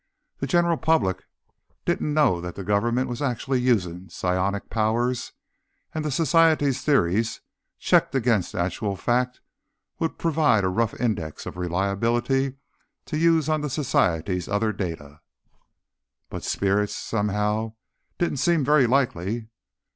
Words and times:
The 0.39 0.47
general 0.47 0.77
public 0.77 1.25
didn't 1.85 2.11
know 2.15 2.41
that 2.41 2.55
the 2.55 2.63
Government 2.63 3.07
was 3.07 3.21
actually 3.21 3.59
using 3.61 4.09
psionic 4.09 4.67
powers, 4.67 5.33
and 5.93 6.03
the 6.03 6.09
Society's 6.09 6.81
theories, 6.81 7.41
checked 7.77 8.15
against 8.15 8.55
actual 8.55 8.95
fact, 8.95 9.41
would 9.99 10.17
provide 10.17 10.63
a 10.63 10.69
rough 10.69 10.95
index 10.99 11.45
of 11.45 11.55
reliability 11.55 12.55
to 13.05 13.15
use 13.19 13.47
on 13.47 13.61
the 13.61 13.69
Society's 13.69 14.47
other 14.47 14.73
data. 14.73 15.21
But 16.31 16.43
spirits, 16.43 16.95
somehow, 16.95 17.75
didn't 18.17 18.37
seem 18.37 18.65
very 18.65 18.87
likely. 18.87 19.49